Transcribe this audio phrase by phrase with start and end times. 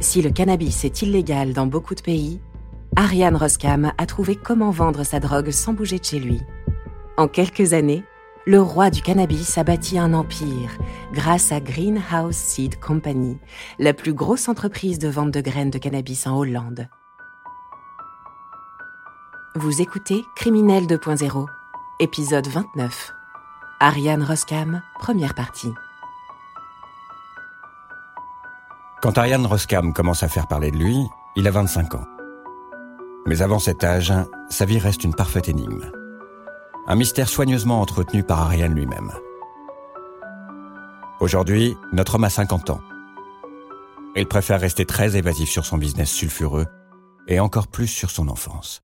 [0.00, 2.40] Si le cannabis est illégal dans beaucoup de pays,
[2.96, 6.40] Ariane Roskam a trouvé comment vendre sa drogue sans bouger de chez lui.
[7.18, 8.02] En quelques années,
[8.46, 10.78] le roi du cannabis a bâti un empire
[11.12, 13.38] grâce à Greenhouse Seed Company,
[13.78, 16.88] la plus grosse entreprise de vente de graines de cannabis en Hollande.
[19.54, 21.46] Vous écoutez Criminel 2.0,
[22.00, 23.12] épisode 29.
[23.80, 25.72] Ariane Roskam, première partie.
[29.02, 32.04] Quand Ariane Roskam commence à faire parler de lui, il a 25 ans.
[33.24, 34.12] Mais avant cet âge,
[34.50, 35.90] sa vie reste une parfaite énigme.
[36.86, 39.10] Un mystère soigneusement entretenu par Ariane lui-même.
[41.18, 42.80] Aujourd'hui, notre homme a 50 ans.
[44.16, 46.66] Il préfère rester très évasif sur son business sulfureux
[47.26, 48.82] et encore plus sur son enfance.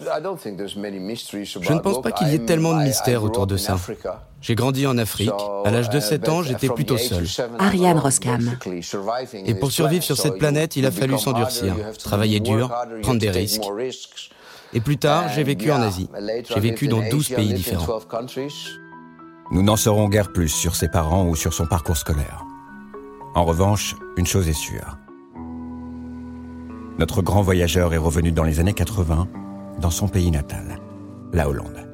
[0.00, 3.76] Je ne pense pas qu'il y ait tellement de mystères autour de ça.
[4.40, 5.32] J'ai grandi en Afrique.
[5.64, 7.26] À l'âge de 7 ans, j'étais plutôt seul.
[7.58, 8.56] Ariane Roskam.
[9.44, 13.64] Et pour survivre sur cette planète, il a fallu s'endurcir, travailler dur, prendre des risques.
[14.74, 16.08] Et plus tard, j'ai vécu en Asie.
[16.48, 18.00] J'ai vécu dans 12 pays différents.
[19.50, 22.44] Nous n'en saurons guère plus sur ses parents ou sur son parcours scolaire.
[23.34, 24.98] En revanche, une chose est sûre.
[26.98, 29.28] Notre grand voyageur est revenu dans les années 80
[29.80, 30.80] dans son pays natal,
[31.32, 31.88] la Hollande.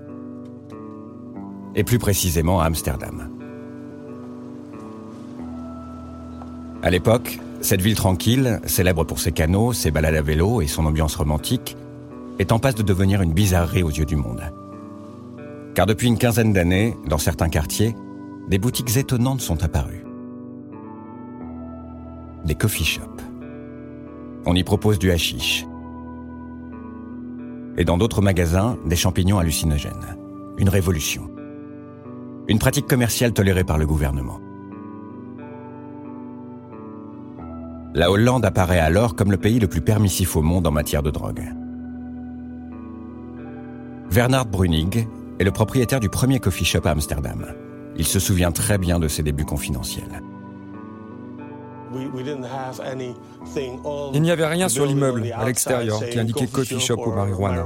[1.75, 3.29] Et plus précisément à Amsterdam.
[6.83, 10.85] À l'époque, cette ville tranquille, célèbre pour ses canaux, ses balades à vélo et son
[10.87, 11.77] ambiance romantique,
[12.39, 14.43] est en passe de devenir une bizarrerie aux yeux du monde.
[15.75, 17.95] Car depuis une quinzaine d'années, dans certains quartiers,
[18.48, 20.05] des boutiques étonnantes sont apparues.
[22.45, 23.03] Des coffee shops.
[24.47, 25.67] On y propose du hashish,
[27.77, 30.17] et dans d'autres magasins, des champignons hallucinogènes.
[30.58, 31.30] Une révolution.
[32.48, 34.41] Une pratique commerciale tolérée par le gouvernement.
[37.95, 41.11] La Hollande apparaît alors comme le pays le plus permissif au monde en matière de
[41.11, 41.45] drogue.
[44.13, 45.07] Bernard Brunig
[45.39, 47.46] est le propriétaire du premier coffee shop à Amsterdam.
[47.96, 50.23] Il se souvient très bien de ses débuts confidentiels.
[54.15, 57.65] Il n'y avait rien sur l'immeuble, à l'extérieur, qui indiquait coffee shop ou marijuana.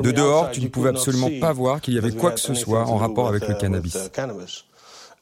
[0.00, 2.84] De dehors, tu ne pouvais absolument pas voir qu'il y avait quoi que ce soit
[2.86, 3.96] en rapport avec le cannabis.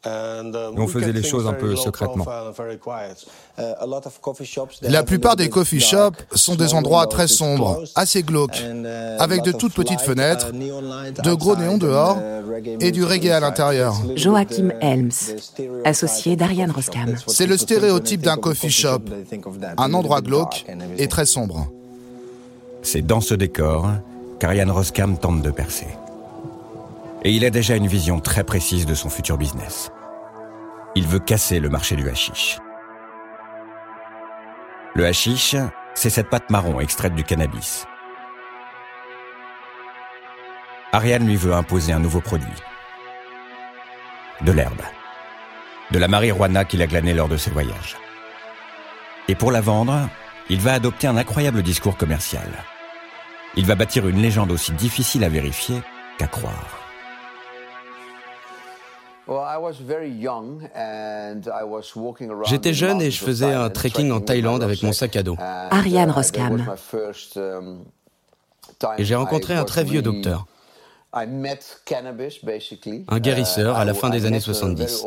[0.06, 0.09] Et
[0.76, 2.25] on faisait les choses un peu secrètement.
[4.82, 8.62] La plupart des coffee shops sont des endroits très sombres, assez glauques,
[9.19, 12.16] avec de toutes petites fenêtres, de gros néons dehors
[12.81, 13.97] et du reggae à l'intérieur.
[14.14, 15.10] Joachim Helms,
[15.84, 17.16] associé d'Ariane Roskam.
[17.26, 19.00] C'est le stéréotype d'un coffee shop,
[19.76, 20.65] un endroit glauque
[20.97, 21.66] et très sombre.
[22.82, 23.91] C'est dans ce décor
[24.38, 25.88] qu'Ariane Roskam tente de percer.
[27.23, 29.91] Et il a déjà une vision très précise de son futur business.
[30.95, 32.59] Il veut casser le marché du hashish.
[34.95, 35.57] Le hashish,
[35.95, 37.87] c'est cette pâte marron extraite du cannabis.
[40.93, 42.47] Ariane lui veut imposer un nouveau produit.
[44.41, 44.81] De l'herbe.
[45.91, 47.97] De la marijuana qu'il a glanée lors de ses voyages.
[49.27, 50.09] Et pour la vendre,
[50.49, 52.49] il va adopter un incroyable discours commercial.
[53.57, 55.83] Il va bâtir une légende aussi difficile à vérifier
[56.19, 56.78] qu'à croire.
[62.47, 65.37] J'étais jeune et je faisais un trekking en Thaïlande avec mon sac à dos.
[65.39, 66.66] Ariane Roskam.
[67.37, 67.84] Um,
[68.97, 70.47] et j'ai rencontré un très vieux docteur.
[73.09, 75.05] Un guérisseur à la fin des années 70.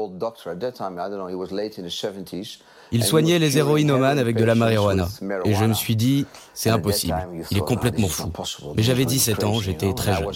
[2.94, 5.08] Il soignait les héroïnomanes avec de la marijuana.
[5.46, 7.16] Et je me suis dit, c'est impossible.
[7.50, 8.32] Il est complètement fou.
[8.76, 10.32] Mais j'avais 17 ans, j'étais très jeune.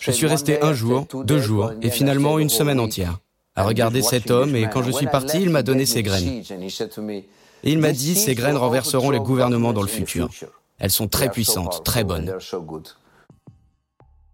[0.00, 3.18] Je suis resté un jour, deux jours, et finalement une semaine entière,
[3.56, 6.42] à regarder cet homme, et quand je suis parti, il m'a donné ses graines.
[7.66, 10.28] Et il m'a dit, ces graines renverseront les gouvernements dans le futur.
[10.78, 12.36] Elles sont très puissantes, très bonnes.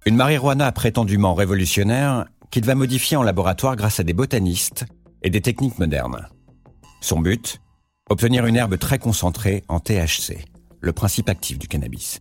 [0.07, 4.87] Une marijuana prétendument révolutionnaire qu'il va modifier en laboratoire grâce à des botanistes
[5.23, 6.29] et des techniques modernes.
[7.01, 7.61] Son but
[8.09, 10.45] Obtenir une herbe très concentrée en THC,
[10.81, 12.21] le principe actif du cannabis.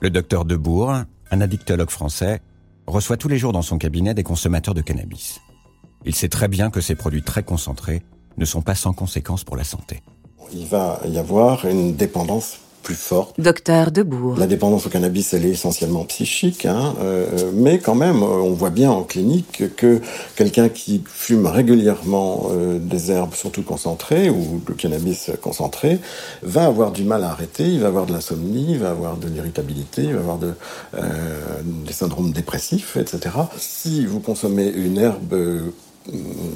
[0.00, 0.90] Le docteur Debourg,
[1.30, 2.40] un addictologue français,
[2.86, 5.40] reçoit tous les jours dans son cabinet des consommateurs de cannabis.
[6.06, 8.02] Il sait très bien que ces produits très concentrés
[8.38, 10.02] ne sont pas sans conséquences pour la santé.
[10.52, 13.40] Il va y avoir une dépendance plus forte.
[13.40, 14.36] Docteur Debourg.
[14.38, 18.70] La dépendance au cannabis, elle est essentiellement psychique, hein, euh, mais quand même, on voit
[18.70, 20.00] bien en clinique que
[20.36, 25.98] quelqu'un qui fume régulièrement euh, des herbes, surtout concentrées, ou le cannabis concentré,
[26.42, 29.28] va avoir du mal à arrêter, il va avoir de l'insomnie, il va avoir de
[29.28, 30.52] l'irritabilité, il va avoir de,
[30.94, 33.34] euh, des syndromes dépressifs, etc.
[33.58, 35.72] Si vous consommez une herbe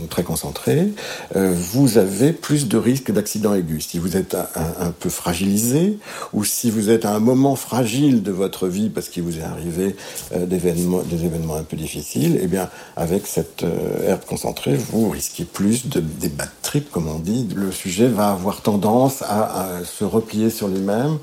[0.09, 0.89] très concentré,
[1.37, 3.81] euh, vous avez plus de risques d'accident aigu.
[3.81, 5.99] Si vous êtes un, peu fragilisé
[6.33, 9.43] ou si vous êtes à un moment fragile de votre vie parce qu'il vous est
[9.43, 9.97] arrivé
[10.35, 15.45] euh, des événements un peu difficiles, eh bien, avec cette euh, herbe concentrée, vous risquez
[15.45, 17.49] plus de, des bad trips, comme on dit.
[17.55, 21.19] Le sujet va avoir tendance à, se replier sur lui-même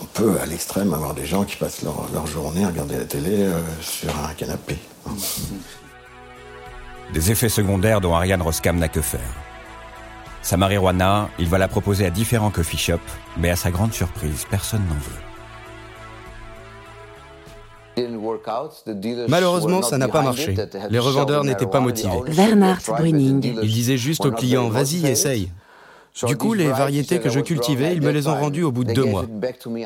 [0.00, 3.48] on peut à l'extrême avoir des gens qui passent leur, journée à regarder la télé
[3.82, 4.76] sur un canapé.
[7.12, 9.20] Des effets secondaires dont Ariane Roskam n'a que faire.
[10.42, 13.00] Sa marijuana, il va la proposer à différents coffee shops,
[13.36, 15.22] mais à sa grande surprise, personne n'en veut.
[19.28, 20.54] Malheureusement, ça n'a pas marché.
[20.90, 22.20] Les revendeurs n'étaient pas motivés.
[22.36, 22.78] Bernard.
[23.04, 25.50] Ils disaient juste aux clients, vas-y, essaye.
[26.26, 28.92] Du coup, les variétés que je cultivais, ils me les ont rendues au bout de
[28.92, 29.24] deux mois,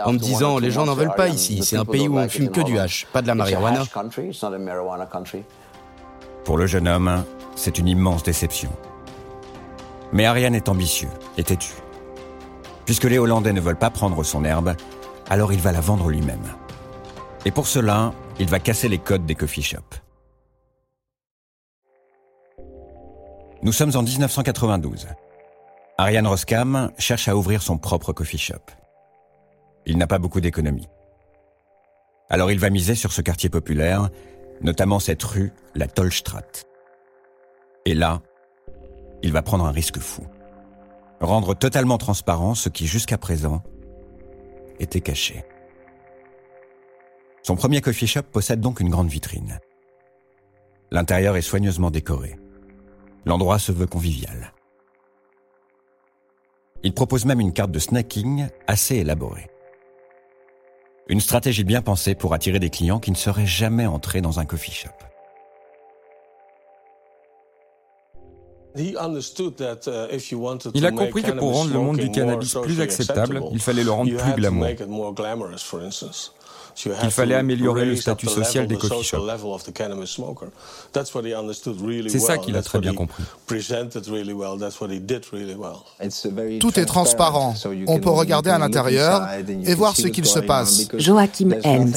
[0.04, 2.50] en me disant, les gens n'en veulent pas ici, c'est un pays où on fume
[2.50, 3.82] que du hash, pas de la marijuana.
[6.44, 7.24] Pour le jeune homme,
[7.54, 8.70] c'est une immense déception.
[10.12, 11.08] Mais Ariane est ambitieux
[11.38, 11.72] et têtu.
[12.84, 14.74] Puisque les Hollandais ne veulent pas prendre son herbe,
[15.30, 16.42] alors il va la vendre lui-même.
[17.44, 20.02] Et pour cela, il va casser les codes des coffee shops.
[23.62, 25.06] Nous sommes en 1992.
[25.96, 28.72] Ariane Roskam cherche à ouvrir son propre coffee shop.
[29.86, 30.88] Il n'a pas beaucoup d'économies.
[32.28, 34.08] Alors il va miser sur ce quartier populaire
[34.62, 36.64] notamment cette rue, la Tollstraat.
[37.84, 38.22] Et là,
[39.22, 40.22] il va prendre un risque fou.
[41.20, 43.62] Rendre totalement transparent ce qui jusqu'à présent
[44.78, 45.44] était caché.
[47.42, 49.58] Son premier coffee shop possède donc une grande vitrine.
[50.90, 52.36] L'intérieur est soigneusement décoré.
[53.24, 54.52] L'endroit se veut convivial.
[56.82, 59.51] Il propose même une carte de snacking assez élaborée.
[61.08, 64.44] Une stratégie bien pensée pour attirer des clients qui ne seraient jamais entrés dans un
[64.44, 64.90] coffee shop.
[68.74, 68.96] Uh,
[70.74, 73.90] il a compris que pour rendre le monde du cannabis plus acceptable, il fallait le
[73.90, 74.66] rendre plus glamour.
[76.84, 79.18] Il fallait améliorer le statut social des coffee shops.
[82.08, 83.22] C'est ça qu'il a très bien compris.
[86.60, 87.54] Tout est transparent.
[87.86, 89.28] On peut regarder à l'intérieur
[89.64, 90.88] et voir ce qu'il se passe.
[90.96, 91.92] Joachim Helms.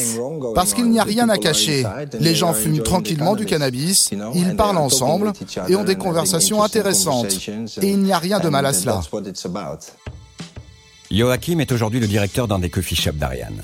[0.54, 1.86] Parce qu'il n'y a rien à cacher.
[2.19, 5.33] Les gens fument tranquillement du cannabis, ils parlent ensemble
[5.68, 7.50] et ont des conversations intéressantes.
[7.81, 9.01] Et il n'y a rien de mal à cela.
[11.12, 13.62] Joachim est aujourd'hui le directeur d'un des coffee shops d'Ariane.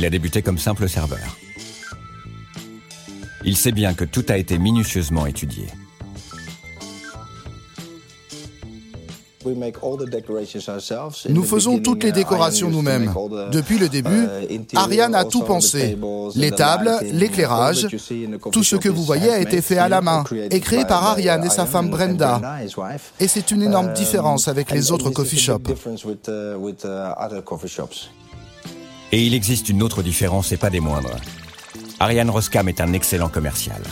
[0.00, 1.36] Il a débuté comme simple serveur.
[3.44, 5.66] Il sait bien que tout a été minutieusement étudié.
[11.28, 13.12] Nous faisons toutes les décorations nous-mêmes.
[13.52, 14.26] Depuis le début,
[14.74, 15.98] Ariane a tout pensé.
[16.34, 17.88] Les tables, l'éclairage,
[18.52, 21.44] tout ce que vous voyez a été fait à la main et créé par Ariane
[21.44, 22.40] et sa femme Brenda.
[23.20, 25.68] Et c'est une énorme différence avec les autres coffee shops.
[29.12, 31.16] Et il existe une autre différence et pas des moindres.
[31.98, 33.82] Ariane Roskam est un excellent commercial.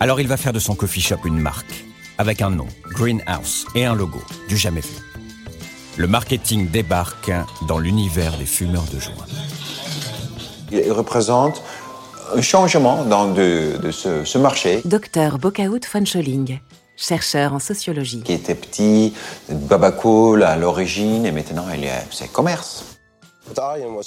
[0.00, 1.84] Alors il va faire de son coffee shop une marque,
[2.16, 4.96] avec un nom, Greenhouse, et un logo, du jamais vu.
[5.98, 7.30] Le marketing débarque
[7.68, 9.26] dans l'univers des fumeurs de joint.
[10.72, 11.62] Il représente
[12.34, 14.80] un changement dans de, ce, ce, marché.
[14.86, 16.60] Docteur Bokaout von Scholling,
[16.96, 18.22] chercheur en sociologie.
[18.22, 19.12] Qui était petit,
[19.50, 21.66] babacool à l'origine, et maintenant
[22.10, 22.86] c'est commerce.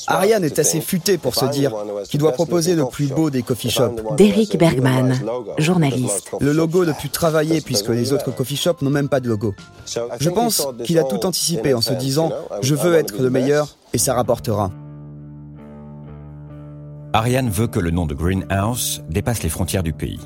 [0.07, 1.73] Ariane est assez futé pour se dire
[2.09, 4.01] qu'il doit proposer le plus beau des coffee shops.
[4.17, 5.19] Derek Bergman,
[5.57, 6.31] journaliste.
[6.39, 9.53] Le logo le plus travaillé puisque les autres coffee shops n'ont même pas de logo.
[10.19, 13.97] Je pense qu'il a tout anticipé en se disant je veux être le meilleur et
[13.97, 14.71] ça rapportera.
[17.13, 20.19] Ariane veut que le nom de Greenhouse dépasse les frontières du pays.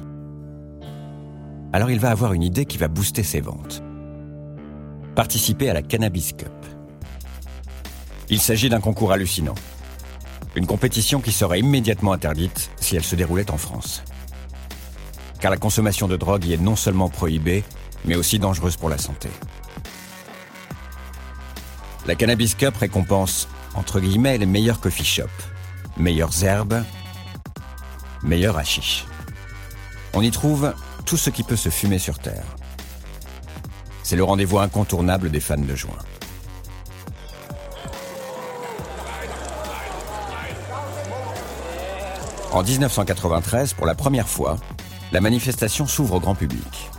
[1.72, 3.84] Alors il va avoir une idée qui va booster ses ventes.
[5.16, 6.50] Participer à la Cannabis Cup.
[8.32, 9.56] Il s'agit d'un concours hallucinant.
[10.56, 14.04] Une compétition qui serait immédiatement interdite si elle se déroulait en France.
[15.40, 17.64] Car la consommation de drogue y est non seulement prohibée,
[18.06, 19.30] mais aussi dangereuse pour la santé.
[22.06, 25.28] La Cannabis Cup récompense, entre guillemets, les meilleurs coffee shops,
[25.98, 26.84] meilleures herbes,
[28.22, 29.06] meilleurs hashish.
[30.14, 30.74] On y trouve
[31.06, 32.46] tout ce qui peut se fumer sur Terre.
[34.04, 35.98] C'est le rendez-vous incontournable des fans de joint.
[42.52, 44.58] En 1993, pour la première fois,
[45.12, 46.90] la manifestation s'ouvre au grand public.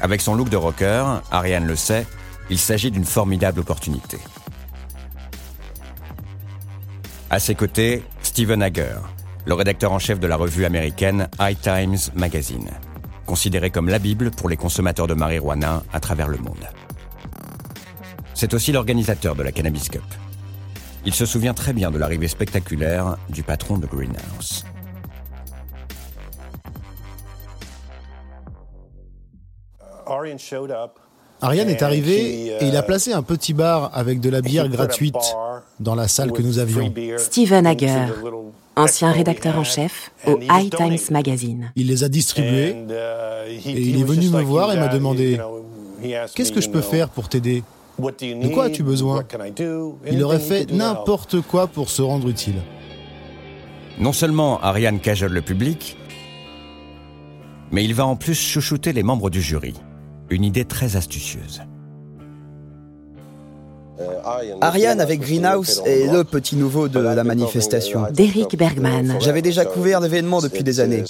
[0.00, 2.06] Avec son look de rocker, Ariane le sait,
[2.48, 4.18] il s'agit d'une formidable opportunité.
[7.28, 8.94] À ses côtés, Steven Hager,
[9.46, 12.70] le rédacteur en chef de la revue américaine High Times Magazine,
[13.26, 16.68] considéré comme la Bible pour les consommateurs de marijuana à travers le monde.
[18.34, 20.04] C'est aussi l'organisateur de la Cannabis Cup.
[21.06, 24.64] Il se souvient très bien de l'arrivée spectaculaire du patron de Greenhouse.
[31.40, 35.14] Ariane est arrivé et il a placé un petit bar avec de la bière gratuite
[35.78, 36.92] dans la salle que nous avions.
[37.18, 38.06] Steven Hager,
[38.74, 41.72] ancien rédacteur en chef au High Times Magazine.
[41.76, 42.74] Il les a distribués
[43.64, 45.38] et il est venu me voir et m'a demandé
[46.34, 47.62] Qu'est-ce que je peux faire pour t'aider?
[47.98, 49.24] De quoi as-tu besoin?
[50.10, 52.56] Il aurait fait n'importe quoi pour se rendre utile.
[53.98, 55.96] Non seulement Ariane cajole le public,
[57.70, 59.74] mais il va en plus chouchouter les membres du jury.
[60.28, 61.62] Une idée très astucieuse.
[64.60, 68.02] Ariane avec Greenhouse est le petit nouveau de la manifestation.
[68.12, 69.16] Derek Bergman.
[69.20, 71.04] J'avais déjà couvert l'événement depuis des années.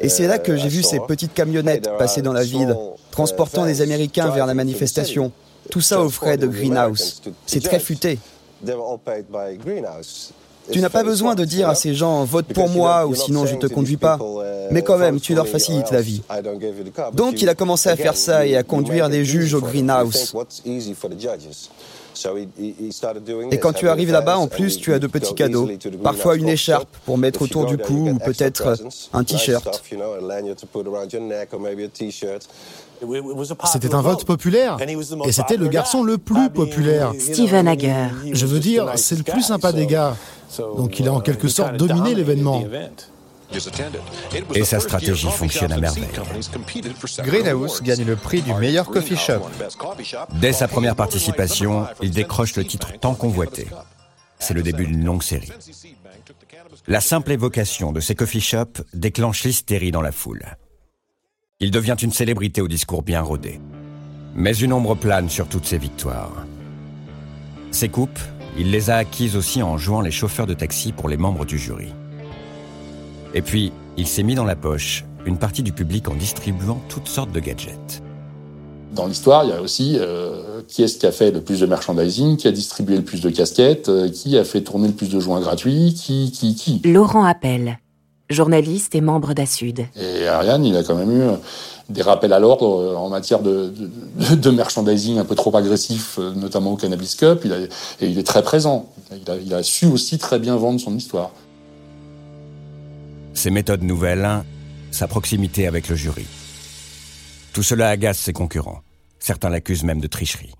[0.00, 2.74] Et c'est là que j'ai vu ces petites camionnettes passer dans la ville,
[3.12, 5.30] transportant des Américains vers la manifestation.
[5.70, 7.22] Tout ça aux frais de Greenhouse.
[7.46, 8.18] C'est très futé.
[10.72, 13.56] Tu n'as pas besoin de dire à ces gens vote pour moi ou sinon je
[13.56, 14.18] te conduis pas.
[14.70, 16.22] Mais quand même, tu leur facilites la vie.
[17.12, 20.34] Donc il a commencé à faire ça et à conduire des juges au greenhouse.
[23.50, 25.68] Et quand tu arrives là-bas, en plus, tu as de petits cadeaux.
[26.02, 28.76] Parfois une écharpe pour mettre autour du cou ou peut-être
[29.12, 29.82] un t-shirt.
[33.72, 34.76] C'était un vote populaire
[35.26, 37.12] et c'était le garçon le plus populaire.
[37.18, 38.06] Steven Hager.
[38.32, 40.16] Je veux dire, c'est le plus sympa des gars.
[40.76, 42.62] Donc il a en quelque sorte dominé l'événement.
[44.54, 46.08] Et sa stratégie fonctionne à merveille.
[47.20, 49.42] Greenhouse gagne le prix du meilleur coffee shop.
[50.40, 53.68] Dès sa première participation, il décroche le titre tant convoité.
[54.38, 55.52] C'est le début d'une longue série.
[56.86, 60.44] La simple évocation de ces coffee shops déclenche l'hystérie dans la foule.
[61.60, 63.60] Il devient une célébrité au discours bien rodé.
[64.34, 66.44] Mais une ombre plane sur toutes ses victoires.
[67.70, 68.18] Ses coupes,
[68.58, 71.58] il les a acquises aussi en jouant les chauffeurs de taxi pour les membres du
[71.58, 71.92] jury.
[73.34, 77.08] Et puis, il s'est mis dans la poche une partie du public en distribuant toutes
[77.08, 78.02] sortes de gadgets.
[78.92, 81.66] Dans l'histoire, il y a aussi euh, qui est-ce qui a fait le plus de
[81.66, 85.08] merchandising, qui a distribué le plus de casquettes, euh, qui a fait tourner le plus
[85.08, 86.80] de joints gratuits, qui, qui, qui.
[86.84, 87.80] Laurent Appel,
[88.30, 89.84] journaliste et membre d'Assud.
[89.96, 91.24] Et Ariane, il a quand même eu
[91.88, 93.72] des rappels à l'ordre en matière de,
[94.20, 97.40] de, de, merchandising un peu trop agressif, notamment au Cannabis Cup.
[97.44, 97.68] Il a, et
[98.00, 98.90] il est très présent.
[99.10, 101.32] Il a, il a su aussi très bien vendre son histoire.
[103.34, 104.44] Ses méthodes nouvelles,
[104.90, 106.26] sa proximité avec le jury.
[107.52, 108.80] Tout cela agace ses concurrents.
[109.18, 110.54] Certains l'accusent même de tricherie.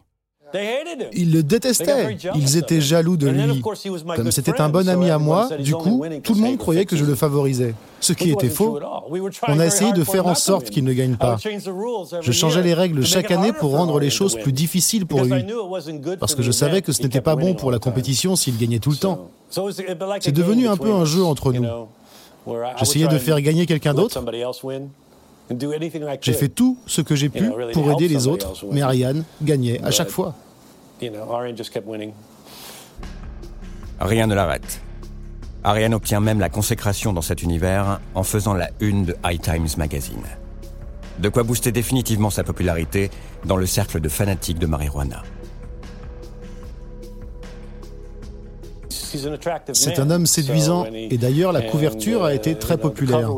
[1.12, 2.16] Ils le détestaient.
[2.34, 3.62] Ils étaient jaloux de lui.
[4.16, 7.04] Comme c'était un bon ami à moi, du coup, tout le monde croyait que je
[7.04, 7.74] le favorisais.
[8.00, 8.78] Ce qui était faux.
[9.48, 11.36] On a essayé de faire en sorte qu'il ne gagne pas.
[12.20, 15.44] Je changeais les règles chaque année pour rendre les choses plus difficiles pour lui.
[16.20, 18.90] Parce que je savais que ce n'était pas bon pour la compétition s'il gagnait tout
[18.90, 19.30] le temps.
[20.20, 21.66] C'est devenu un peu un jeu entre nous.
[22.78, 24.22] J'essayais de faire gagner quelqu'un d'autre.
[26.20, 29.90] J'ai fait tout ce que j'ai pu pour aider les autres, mais Ariane gagnait à
[29.90, 30.34] chaque fois.
[34.00, 34.80] Rien ne l'arrête.
[35.62, 39.68] Ariane obtient même la consécration dans cet univers en faisant la une de High Times
[39.78, 40.22] Magazine.
[41.18, 43.10] De quoi booster définitivement sa popularité
[43.44, 45.22] dans le cercle de fanatiques de marijuana.
[49.72, 53.30] C'est un homme séduisant et d'ailleurs la couverture a été très populaire.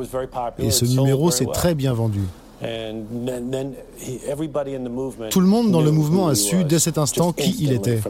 [0.59, 2.23] Et ce numéro s'est très bien vendu.
[5.31, 8.01] Tout le monde dans le mouvement a su dès cet instant qui il était.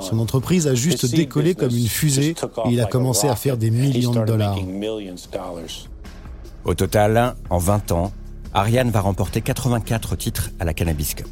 [0.00, 2.34] Son entreprise a juste décollé comme une fusée
[2.66, 4.58] et il a commencé à faire des millions de dollars.
[6.64, 8.12] Au total, en 20 ans,
[8.52, 11.28] Ariane va remporter 84 titres à la Cannabis Cup.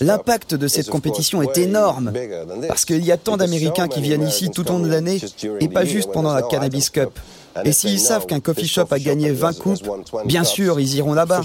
[0.00, 2.12] L'impact de cette compétition est énorme
[2.66, 5.20] parce qu'il y a tant d'Américains qui viennent ici tout au long de l'année
[5.60, 7.18] et pas juste pendant la Cannabis Cup.
[7.64, 9.82] Et s'ils savent qu'un coffee shop a gagné 20 coupes,
[10.26, 11.42] bien sûr, ils iront là-bas.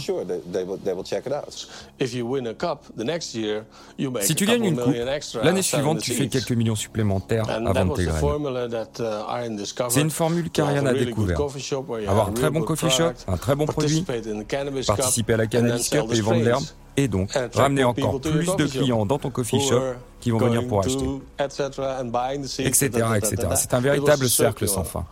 [4.21, 4.95] Si tu gagnes une coupe,
[5.43, 8.21] l'année suivante, tu fais quelques millions supplémentaires avant tes graines.
[9.89, 11.39] C'est une formule qu'Ariane a découvert.
[12.07, 14.05] Avoir un très bon coffee shop, un très bon produit,
[14.87, 16.63] participer à la Cannabis Cup et vendre l'herbe,
[16.95, 19.81] et donc ramener encore plus de clients dans ton coffee shop
[20.23, 21.05] qui vont venir pour acheter,
[22.59, 22.89] etc.
[23.17, 23.35] etc.
[23.55, 25.05] C'est un véritable cercle sans fin.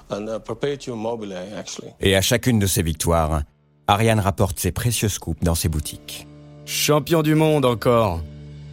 [2.00, 3.42] Et à chacune de ces victoires,
[3.88, 6.28] Ariane rapporte ses précieux scoops dans ses boutiques.
[6.66, 8.22] Champion du monde encore.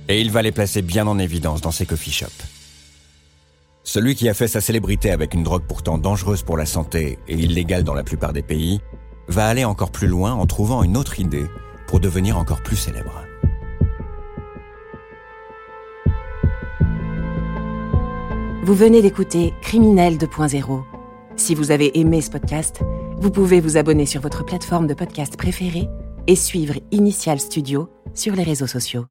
[0.09, 2.45] Et il va les placer bien en évidence dans ses coffee shops.
[3.83, 7.35] Celui qui a fait sa célébrité avec une drogue pourtant dangereuse pour la santé et
[7.35, 8.81] illégale dans la plupart des pays,
[9.27, 11.47] va aller encore plus loin en trouvant une autre idée
[11.89, 13.28] pour devenir encore plus célèbre.
[18.69, 20.83] Vous venez d'écouter Criminel 2.0.
[21.37, 22.83] Si vous avez aimé ce podcast,
[23.17, 25.89] vous pouvez vous abonner sur votre plateforme de podcast préférée
[26.27, 29.07] et suivre Initial Studio sur les réseaux sociaux.